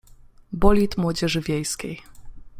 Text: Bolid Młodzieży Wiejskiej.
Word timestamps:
Bolid 0.51 0.97
Młodzieży 0.97 1.41
Wiejskiej. 1.41 2.01